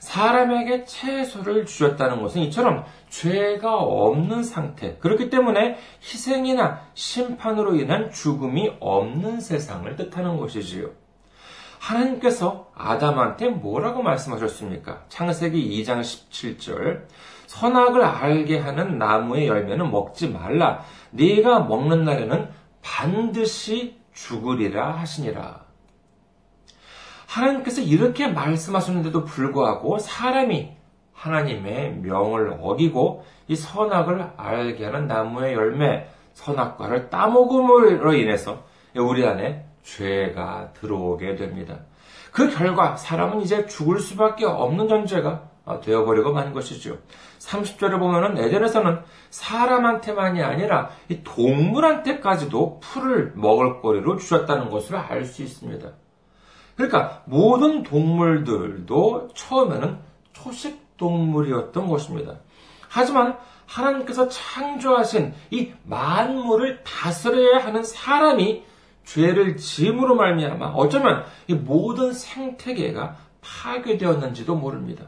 사람에게 0.00 0.84
채소를 0.84 1.66
주셨다는 1.66 2.22
것은 2.22 2.40
이처럼 2.42 2.84
죄가 3.10 3.76
없는 3.78 4.42
상태, 4.42 4.96
그렇기 4.96 5.30
때문에 5.30 5.76
희생이나 6.02 6.80
심판으로 6.94 7.76
인한 7.76 8.10
죽음이 8.10 8.72
없는 8.80 9.40
세상을 9.40 9.94
뜻하는 9.96 10.38
것이지요. 10.38 10.90
하나님께서 11.78 12.70
아담한테 12.74 13.48
뭐라고 13.48 14.02
말씀하셨습니까? 14.02 15.04
창세기 15.08 15.82
2장 15.82 16.00
17절. 16.00 17.06
선악을 17.46 18.02
알게 18.02 18.58
하는 18.58 18.98
나무의 18.98 19.48
열매는 19.48 19.90
먹지 19.90 20.28
말라. 20.28 20.82
네가 21.10 21.60
먹는 21.60 22.04
날에는 22.04 22.48
반드시 22.82 23.98
죽으리라 24.12 24.92
하시니라. 24.98 25.69
하나님께서 27.30 27.80
이렇게 27.80 28.26
말씀하셨는데도 28.26 29.24
불구하고 29.24 29.98
사람이 29.98 30.72
하나님의 31.12 31.98
명을 31.98 32.58
어기고 32.60 33.24
이 33.46 33.54
선악을 33.54 34.32
알게 34.36 34.84
하는 34.86 35.06
나무의 35.06 35.54
열매, 35.54 36.08
선악과를 36.32 37.10
따먹음으로 37.10 38.14
인해서 38.14 38.64
우리 38.96 39.26
안에 39.26 39.64
죄가 39.82 40.72
들어오게 40.72 41.36
됩니다. 41.36 41.78
그 42.32 42.50
결과 42.50 42.96
사람은 42.96 43.42
이제 43.42 43.66
죽을 43.66 44.00
수밖에 44.00 44.44
없는 44.44 44.88
존재가 44.88 45.50
되어버리고 45.82 46.32
만 46.32 46.52
것이죠. 46.52 46.98
30절에 47.38 47.98
보면은 47.98 48.38
에덴에서는 48.38 49.00
사람한테만이 49.30 50.42
아니라 50.42 50.90
이 51.08 51.22
동물한테까지도 51.22 52.80
풀을 52.80 53.32
먹을 53.36 53.80
거리로 53.80 54.16
주셨다는 54.16 54.70
것을 54.70 54.96
알 54.96 55.24
수 55.24 55.42
있습니다. 55.42 55.90
그러니까 56.80 57.22
모든 57.26 57.82
동물들도 57.82 59.28
처음에는 59.34 59.98
초식 60.32 60.96
동물이었던 60.96 61.86
것입니다. 61.86 62.36
하지만 62.88 63.36
하나님께서 63.66 64.28
창조하신 64.28 65.34
이 65.50 65.72
만물을 65.84 66.82
다스려야 66.82 67.64
하는 67.64 67.84
사람이 67.84 68.64
죄를 69.04 69.58
지음으로 69.58 70.14
말미암아 70.14 70.68
어쩌면 70.68 71.24
이 71.48 71.54
모든 71.54 72.14
생태계가 72.14 73.16
파괴되었는지도 73.42 74.54
모릅니다. 74.54 75.04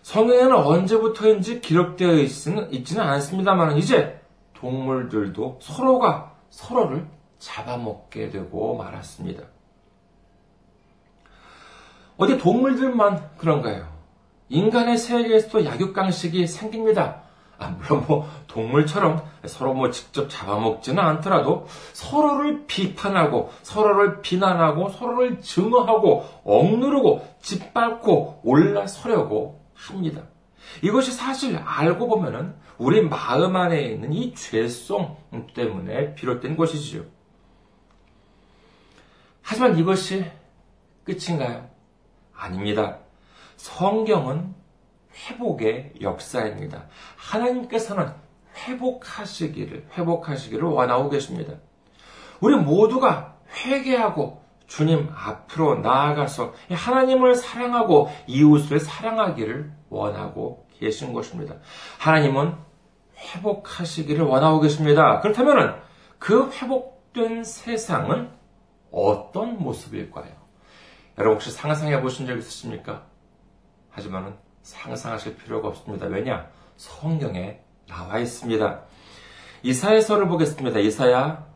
성경에는 0.00 0.56
언제부터인지 0.56 1.60
기록되어 1.60 2.14
있지는, 2.14 2.72
있지는 2.72 3.04
않습니다만 3.04 3.76
이제 3.76 4.20
동물들도 4.54 5.58
서로가 5.60 6.32
서로를 6.50 7.06
잡아먹게 7.38 8.30
되고 8.30 8.76
말았습니다. 8.76 9.44
어디 12.22 12.38
동물들만 12.38 13.30
그런가요? 13.36 13.88
인간의 14.48 14.96
세계에서도 14.96 15.64
약육강식이 15.64 16.46
생깁니다. 16.46 17.22
아, 17.58 17.70
물론 17.70 18.04
뭐 18.06 18.28
동물처럼 18.46 19.24
서로 19.46 19.74
뭐 19.74 19.90
직접 19.90 20.28
잡아먹지는 20.28 21.02
않더라도 21.02 21.66
서로를 21.92 22.64
비판하고 22.66 23.50
서로를 23.62 24.20
비난하고 24.20 24.90
서로를 24.90 25.40
증오하고 25.40 26.24
억누르고 26.44 27.26
짓밟고 27.40 28.42
올라서려고 28.44 29.60
합니다. 29.74 30.22
이것이 30.82 31.10
사실 31.10 31.56
알고 31.56 32.06
보면은 32.06 32.54
우리 32.78 33.02
마음 33.02 33.56
안에 33.56 33.82
있는 33.82 34.12
이 34.12 34.32
죄성 34.34 35.16
때문에 35.54 36.14
비롯된 36.14 36.56
것이지요. 36.56 37.02
하지만 39.42 39.76
이것이 39.76 40.24
끝인가요? 41.02 41.71
아닙니다. 42.42 42.98
성경은 43.56 44.54
회복의 45.14 45.94
역사입니다. 46.00 46.86
하나님께서는 47.16 48.12
회복하시기를, 48.56 49.88
회복하시기를 49.92 50.64
원하고 50.64 51.08
계십니다. 51.08 51.54
우리 52.40 52.56
모두가 52.56 53.36
회개하고 53.64 54.42
주님 54.66 55.10
앞으로 55.14 55.76
나아가서 55.76 56.54
하나님을 56.70 57.34
사랑하고 57.34 58.10
이웃을 58.26 58.80
사랑하기를 58.80 59.72
원하고 59.90 60.66
계신 60.78 61.12
것입니다. 61.12 61.56
하나님은 61.98 62.54
회복하시기를 63.16 64.24
원하고 64.24 64.60
계십니다. 64.60 65.20
그렇다면 65.20 65.80
그 66.18 66.50
회복된 66.50 67.44
세상은 67.44 68.30
어떤 68.90 69.58
모습일까요? 69.58 70.41
여러분 71.18 71.34
혹시 71.34 71.50
상상해 71.50 72.00
보신 72.00 72.26
적 72.26 72.36
있으십니까? 72.36 73.02
하지만은 73.90 74.34
상상하실 74.62 75.36
필요가 75.36 75.68
없습니다. 75.68 76.06
왜냐? 76.06 76.48
성경에 76.76 77.60
나와 77.86 78.18
있습니다. 78.18 78.80
이사야서를 79.62 80.26
보겠습니다. 80.28 80.78
이사야 80.78 81.46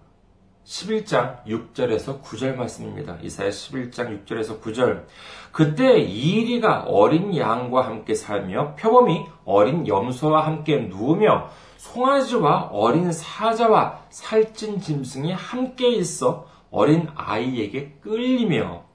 11장 0.64 1.45
6절에서 1.45 2.23
9절 2.23 2.57
말씀입니다. 2.57 3.16
이사야 3.23 3.49
11장 3.49 4.27
6절에서 4.27 4.61
9절. 4.61 5.07
그때 5.53 5.99
이리가 6.01 6.83
어린 6.83 7.37
양과 7.37 7.87
함께 7.87 8.14
살며 8.14 8.75
표범이 8.75 9.27
어린 9.45 9.87
염소와 9.87 10.45
함께 10.47 10.79
누우며 10.81 11.49
송아지와 11.79 12.71
어린 12.73 13.11
사자와 13.12 14.07
살찐 14.11 14.81
짐승이 14.81 15.33
함께 15.33 15.88
있어 15.90 16.47
어린 16.71 17.09
아이에게 17.14 17.99
끌리며 18.03 18.86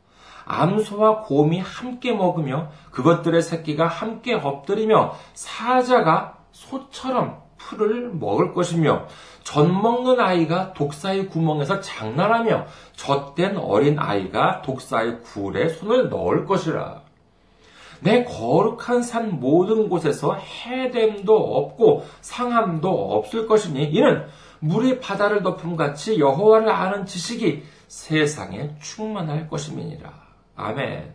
암소와 0.52 1.22
곰이 1.22 1.60
함께 1.60 2.12
먹으며 2.12 2.70
그것들의 2.92 3.42
새끼가 3.42 3.88
함께 3.88 4.34
엎드리며 4.34 5.16
사자가 5.34 6.38
소처럼 6.52 7.42
풀을 7.58 8.12
먹을 8.14 8.54
것이며 8.54 9.06
젖 9.44 9.66
먹는 9.66 10.20
아이가 10.20 10.74
독사의 10.74 11.30
구멍에서 11.30 11.80
장난하며 11.80 12.66
젖된 12.96 13.58
어린 13.58 13.98
아이가 13.98 14.62
독사의 14.62 15.22
굴에 15.22 15.70
손을 15.70 16.10
넣을 16.10 16.46
것이라. 16.46 17.02
내 18.02 18.24
거룩한 18.24 19.04
산 19.04 19.40
모든 19.40 19.88
곳에서 19.88 20.34
해됨도 20.34 21.34
없고 21.34 22.06
상함도 22.22 22.90
없을 22.90 23.48
것이니 23.48 23.86
이는 23.86 24.26
물이 24.60 25.00
바다를 25.00 25.44
덮음 25.44 25.76
같이 25.76 26.20
여호와를 26.20 26.70
아는 26.70 27.06
지식이 27.06 27.64
세상에 27.88 28.76
충만할 28.82 29.48
것임이니라. 29.48 30.21
아멘. 30.56 31.14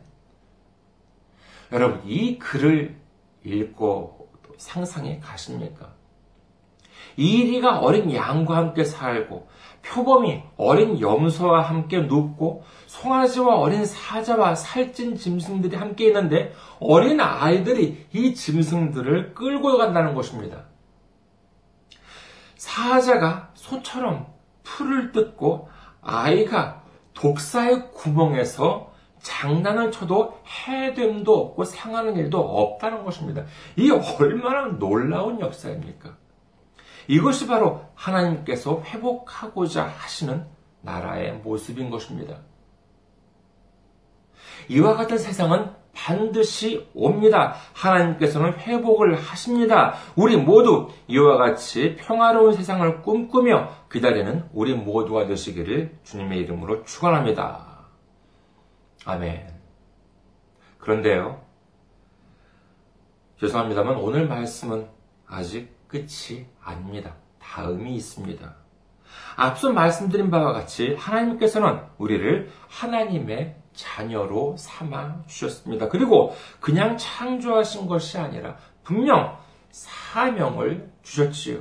여러분, 1.72 2.02
이 2.04 2.38
글을 2.38 2.96
읽고 3.44 4.28
상상해 4.56 5.20
가십니까? 5.20 5.94
이리가 7.16 7.78
어린 7.80 8.12
양과 8.12 8.56
함께 8.56 8.84
살고 8.84 9.48
표범이 9.82 10.42
어린 10.56 11.00
염소와 11.00 11.62
함께 11.62 12.00
눕고 12.00 12.64
송아지와 12.86 13.56
어린 13.56 13.84
사자와 13.84 14.54
살찐 14.54 15.16
짐승들이 15.16 15.76
함께 15.76 16.06
있는데 16.06 16.52
어린 16.80 17.20
아이들이 17.20 18.06
이 18.12 18.34
짐승들을 18.34 19.34
끌고 19.34 19.78
간다는 19.78 20.14
것입니다. 20.14 20.64
사자가 22.56 23.50
소처럼 23.54 24.26
풀을 24.62 25.12
뜯고 25.12 25.68
아이가 26.02 26.82
독사의 27.14 27.92
구멍에서 27.92 28.92
장난을 29.26 29.90
쳐도 29.90 30.38
해됨도 30.46 31.36
없고 31.36 31.64
상하는 31.64 32.16
일도 32.16 32.38
없다는 32.38 33.04
것입니다. 33.04 33.44
이 33.74 33.90
얼마나 33.90 34.78
놀라운 34.78 35.40
역사입니까? 35.40 36.16
이것이 37.08 37.48
바로 37.48 37.82
하나님께서 37.94 38.82
회복하고자 38.82 39.84
하시는 39.84 40.46
나라의 40.82 41.38
모습인 41.38 41.90
것입니다. 41.90 42.38
이와 44.68 44.94
같은 44.94 45.18
세상은 45.18 45.70
반드시 45.92 46.88
옵니다. 46.94 47.54
하나님께서는 47.72 48.52
회복을 48.58 49.16
하십니다. 49.16 49.94
우리 50.14 50.36
모두 50.36 50.88
이와 51.08 51.36
같이 51.38 51.96
평화로운 51.96 52.52
세상을 52.52 53.02
꿈꾸며 53.02 53.70
기다리는 53.90 54.48
우리 54.52 54.74
모두가 54.74 55.26
되시기를 55.26 55.98
주님의 56.04 56.40
이름으로 56.40 56.84
축원합니다. 56.84 57.65
아멘. 59.06 59.48
그런데요. 60.78 61.40
죄송합니다만 63.38 63.96
오늘 63.96 64.26
말씀은 64.26 64.88
아직 65.28 65.72
끝이 65.86 66.46
아닙니다. 66.60 67.14
다음이 67.38 67.94
있습니다. 67.94 68.54
앞서 69.36 69.72
말씀드린 69.72 70.28
바와 70.30 70.52
같이 70.52 70.94
하나님께서는 70.96 71.82
우리를 71.98 72.50
하나님의 72.68 73.56
자녀로 73.74 74.56
삼아 74.58 75.22
주셨습니다. 75.26 75.88
그리고 75.88 76.34
그냥 76.58 76.96
창조하신 76.96 77.86
것이 77.86 78.18
아니라 78.18 78.56
분명 78.82 79.38
사명을 79.70 80.90
주셨지요. 81.02 81.60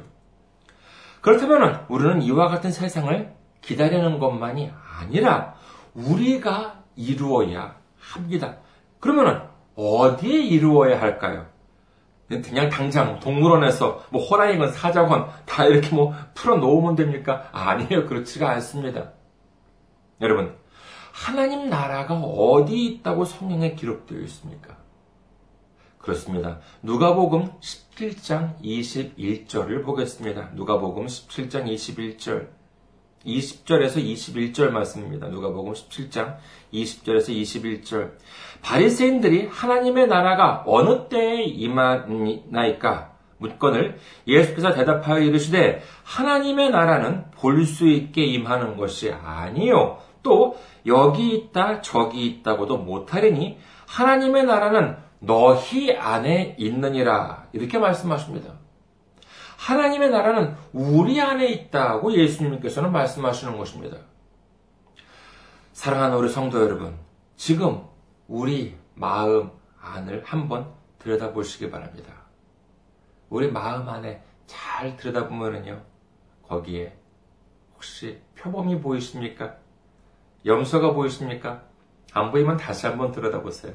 그렇다면 1.21 1.85
우리는 1.89 2.23
이와 2.23 2.47
같은 2.47 2.71
세상을 2.71 3.35
기다리는 3.61 4.17
것만이 4.17 4.71
아니라 4.99 5.55
우리가 5.93 6.74
이루어야 6.95 7.75
합니다. 7.99 8.57
그러면 8.99 9.49
어디에 9.75 10.41
이루어야 10.41 10.99
할까요? 11.01 11.47
그냥 12.27 12.69
당장 12.69 13.19
동물원에서 13.19 14.05
뭐 14.09 14.25
호랑이건 14.25 14.71
사자건 14.71 15.27
다 15.45 15.65
이렇게 15.65 15.93
뭐 15.93 16.13
풀어 16.33 16.57
놓으면 16.57 16.95
됩니까? 16.95 17.49
아니에요. 17.51 18.07
그렇지가 18.07 18.49
않습니다. 18.51 19.11
여러분, 20.21 20.55
하나님 21.11 21.69
나라가 21.69 22.15
어디 22.15 22.85
있다고 22.85 23.25
성경에 23.25 23.75
기록되어 23.75 24.19
있습니까? 24.21 24.77
그렇습니다. 25.99 26.59
누가복음 26.83 27.59
17장 27.59 28.59
21절을 28.61 29.83
보겠습니다. 29.85 30.49
누가복음 30.53 31.07
17장 31.07 31.65
21절. 31.65 32.47
20절에서 33.25 33.97
21절 33.97 34.69
말씀입니다. 34.69 35.27
누가복음 35.27 35.73
17장 35.73 36.37
20절에서 36.73 37.29
21절. 37.29 38.11
바리새인들이 38.61 39.47
하나님의 39.47 40.07
나라가 40.07 40.63
어느 40.65 41.07
때에 41.09 41.43
임하나이까 41.43 43.15
묻건을 43.37 43.97
예수께서 44.27 44.73
대답하여 44.73 45.19
이르시되 45.19 45.81
하나님의 46.03 46.69
나라는 46.69 47.25
볼 47.31 47.65
수 47.65 47.87
있게 47.87 48.23
임하는 48.23 48.77
것이 48.77 49.11
아니요 49.11 49.97
또 50.23 50.57
여기 50.85 51.35
있다 51.35 51.81
저기 51.81 52.25
있다고도 52.25 52.77
못하리니 52.77 53.57
하나님의 53.87 54.45
나라는 54.45 54.97
너희 55.19 55.91
안에 55.93 56.55
있느니라 56.57 57.45
이렇게 57.53 57.77
말씀하십니다. 57.77 58.64
하나님의 59.65 60.11
나라는 60.11 60.55
우리 60.73 61.19
안에 61.19 61.47
있다고 61.47 62.13
예수님께서는 62.13 62.91
말씀하시는 62.91 63.57
것입니다. 63.57 63.97
사랑하는 65.73 66.17
우리 66.17 66.29
성도 66.29 66.61
여러분, 66.61 66.95
지금 67.35 67.81
우리 68.27 68.77
마음 68.93 69.49
안을 69.81 70.23
한번 70.23 70.71
들여다보시기 70.99 71.71
바랍니다. 71.71 72.13
우리 73.29 73.51
마음 73.51 73.89
안에 73.89 74.21
잘 74.45 74.95
들여다보면요, 74.97 75.81
거기에 76.43 76.95
혹시 77.73 78.21
표범이 78.37 78.81
보이십니까? 78.81 79.55
염소가 80.45 80.93
보이십니까? 80.93 81.63
안 82.13 82.29
보이면 82.29 82.57
다시 82.57 82.85
한번 82.85 83.11
들여다보세요. 83.11 83.73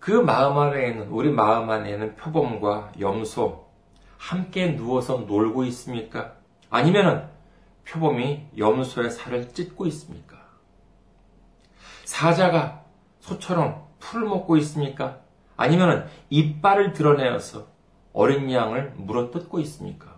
그 0.00 0.10
마음 0.10 0.58
안에 0.58 0.88
있는, 0.88 1.08
우리 1.08 1.30
마음 1.30 1.70
안에 1.70 1.92
있는 1.92 2.16
표범과 2.16 2.94
염소, 2.98 3.67
함께 4.18 4.76
누워서 4.76 5.18
놀고 5.18 5.64
있습니까? 5.64 6.34
아니면은 6.68 7.26
표범이 7.86 8.48
염소의 8.58 9.10
살을 9.10 9.54
찢고 9.54 9.86
있습니까? 9.86 10.36
사자가 12.04 12.84
소처럼 13.20 13.86
풀을 14.00 14.28
먹고 14.28 14.56
있습니까? 14.58 15.20
아니면은 15.56 16.06
이빨을 16.30 16.92
드러내어서 16.92 17.66
어린 18.12 18.50
양을 18.50 18.94
물어뜯고 18.96 19.60
있습니까? 19.60 20.16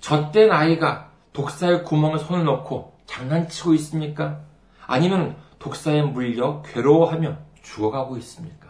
젖된 0.00 0.52
아이가 0.52 1.10
독사의 1.32 1.84
구멍에 1.84 2.18
손을 2.18 2.44
넣고 2.44 2.96
장난치고 3.06 3.74
있습니까? 3.74 4.40
아니면 4.86 5.36
독사에 5.58 6.02
물려 6.02 6.62
괴로워하며 6.62 7.36
죽어가고 7.62 8.16
있습니까? 8.18 8.67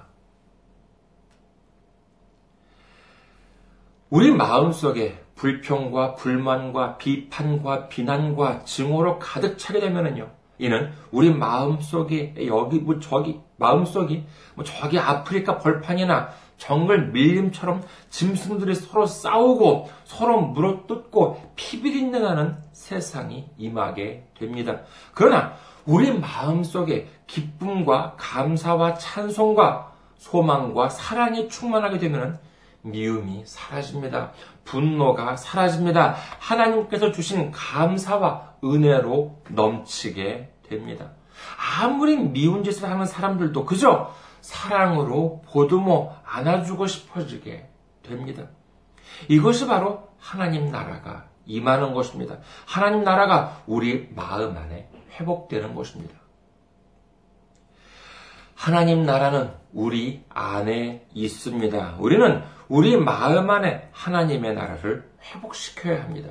우리 4.11 4.31
마음속에 4.31 5.23
불평과 5.35 6.15
불만과 6.15 6.97
비판과 6.97 7.89
비난과 7.89 8.65
증오로 8.65 9.19
가득 9.19 9.59
차게 9.59 9.81
되면은요. 9.81 10.31
이는 10.59 10.91
우리 11.13 11.31
마음속에 11.31 12.35
여기 12.47 12.79
뭐 12.79 12.99
저기 13.01 13.39
마음속이 13.59 14.25
뭐 14.55 14.65
저기 14.65 14.99
아프리카 14.99 15.59
벌판이나 15.59 16.31
정글 16.57 17.09
밀림처럼 17.09 17.83
짐승들이 18.09 18.75
서로 18.75 19.05
싸우고 19.05 19.91
서로 20.05 20.41
물어뜯고 20.41 21.53
피비린내 21.55 22.19
나는 22.19 22.57
세상이 22.73 23.51
임하게 23.59 24.25
됩니다. 24.39 24.81
그러나 25.13 25.53
우리 25.85 26.19
마음속에 26.19 27.09
기쁨과 27.27 28.15
감사와 28.17 28.95
찬송과 28.95 29.93
소망과 30.17 30.89
사랑이 30.89 31.49
충만하게 31.51 31.99
되면 31.99 32.41
미움이 32.83 33.43
사라집니다. 33.45 34.33
분노가 34.65 35.37
사라집니다. 35.37 36.17
하나님께서 36.39 37.13
주신 37.13 37.51
감사와 37.51 38.55
은혜로 38.65 39.43
넘치게 39.51 40.53
됩니다. 40.69 41.13
아무리 41.81 42.17
미운 42.17 42.65
짓을 42.65 42.89
하는 42.89 43.07
사람들도 43.07 43.65
그저 43.65 44.13
사랑으로 44.41 45.43
보듬어 45.47 46.17
안아주고 46.25 46.87
싶어지게 46.87 47.69
됩니다. 48.03 48.45
이것이 49.29 49.67
바로 49.67 50.09
하나님 50.19 50.71
나라가 50.71 51.27
임하는 51.47 51.95
것입니다. 51.95 52.39
하나님 52.67 53.05
나라가 53.05 53.63
우리 53.67 54.09
마음 54.15 54.57
안에 54.57 54.91
회복되는 55.19 55.75
것입니다. 55.75 56.18
하나님 58.59 59.07
나라는 59.07 59.53
우리 59.73 60.25
안에 60.31 61.07
있습니다. 61.15 61.95
우리는 62.01 62.43
우리 62.69 62.97
마음 62.97 63.49
안에 63.49 63.89
하나님의 63.93 64.55
나라를 64.55 65.09
회복시켜야 65.23 66.03
합니다. 66.03 66.31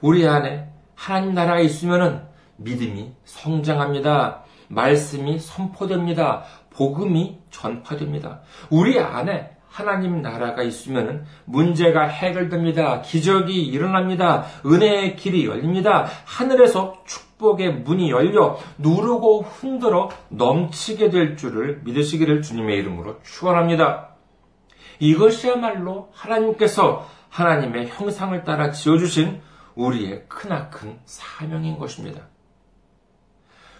우리 0.00 0.26
안에 0.26 0.68
하나님 0.96 1.34
나라가 1.34 1.60
있으면 1.60 2.26
믿음이 2.56 3.12
성장합니다. 3.24 4.42
말씀이 4.66 5.38
선포됩니다. 5.38 6.42
복음이 6.70 7.38
전파됩니다. 7.50 8.40
우리 8.68 8.98
안에 8.98 9.52
하나님 9.68 10.20
나라가 10.20 10.64
있으면 10.64 11.24
문제가 11.44 12.08
해결됩니다. 12.08 13.02
기적이 13.02 13.64
일어납니다. 13.66 14.46
은혜의 14.66 15.14
길이 15.14 15.46
열립니다. 15.46 16.08
하늘에서 16.24 17.04
축복의 17.42 17.80
문이 17.80 18.10
열려 18.10 18.56
누르고 18.78 19.42
흔들어 19.42 20.08
넘치게 20.28 21.10
될 21.10 21.36
줄을 21.36 21.80
믿으시기를 21.84 22.42
주님의 22.42 22.78
이름으로 22.78 23.20
축원합니다. 23.22 24.10
이것이야말로 25.00 26.10
하나님께서 26.12 27.06
하나님의 27.28 27.88
형상을 27.88 28.44
따라 28.44 28.70
지어주신 28.70 29.40
우리의 29.74 30.26
크나큰 30.28 31.00
사명인 31.04 31.78
것입니다. 31.78 32.22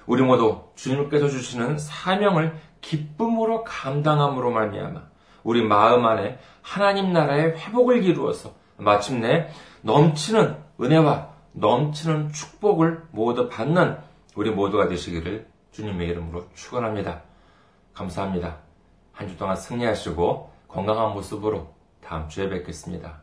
우리 0.07 0.23
모두 0.23 0.63
주님께서 0.75 1.29
주시는 1.29 1.79
사명을 1.79 2.57
기쁨으로 2.81 3.63
감당함으로 3.63 4.51
말미암아 4.51 5.01
우리 5.45 5.63
마음 5.63 6.05
안에 6.07 6.39
하나님 6.61 7.13
나라의 7.13 7.57
회복을 7.57 8.03
이루어서 8.03 8.53
마침내 8.77 9.49
넘치는 9.83 10.57
은혜와 10.81 11.32
넘치는 11.53 12.33
축복을 12.33 13.09
모두 13.11 13.49
받는 13.49 13.99
우리 14.35 14.51
모두가 14.51 14.89
되시기를 14.89 15.47
주님의 15.73 16.09
이름으로 16.09 16.49
축원합니다. 16.55 17.23
감사합니다. 17.95 18.59
한 19.13 19.29
주 19.29 19.37
동안 19.37 19.57
승리하시고 19.57 20.51
건강한 20.69 21.13
모습으로 21.13 21.75
다음 22.03 22.29
주에 22.29 22.49
뵙겠습니다. 22.49 23.23